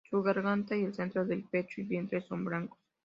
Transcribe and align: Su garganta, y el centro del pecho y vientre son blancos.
Su 0.09 0.23
garganta, 0.23 0.75
y 0.75 0.83
el 0.83 0.95
centro 0.95 1.23
del 1.27 1.43
pecho 1.43 1.79
y 1.79 1.83
vientre 1.83 2.21
son 2.23 2.43
blancos. 2.43 2.79